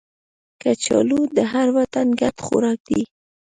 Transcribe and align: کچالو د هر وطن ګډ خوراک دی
کچالو 0.61 1.19
د 1.35 1.39
هر 1.51 1.67
وطن 1.77 2.07
ګډ 2.21 2.35
خوراک 2.45 2.79
دی 2.89 3.01